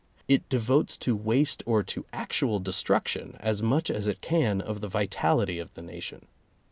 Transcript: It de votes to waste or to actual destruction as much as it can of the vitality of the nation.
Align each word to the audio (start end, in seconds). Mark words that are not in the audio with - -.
It 0.27 0.49
de 0.49 0.57
votes 0.57 0.97
to 0.97 1.15
waste 1.15 1.61
or 1.67 1.83
to 1.83 2.07
actual 2.11 2.57
destruction 2.59 3.37
as 3.39 3.61
much 3.61 3.91
as 3.91 4.07
it 4.07 4.19
can 4.19 4.59
of 4.59 4.81
the 4.81 4.87
vitality 4.89 5.59
of 5.59 5.75
the 5.75 5.83
nation. 5.83 6.25